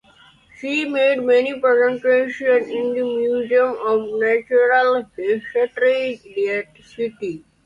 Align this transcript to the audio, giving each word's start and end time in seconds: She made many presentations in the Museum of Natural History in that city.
She 0.57 0.89
made 0.89 1.21
many 1.21 1.59
presentations 1.59 2.67
in 2.69 2.95
the 2.95 3.03
Museum 3.03 3.77
of 3.85 4.19
Natural 4.19 5.07
History 5.15 6.19
in 6.25 6.45
that 6.73 6.83
city. 6.83 7.45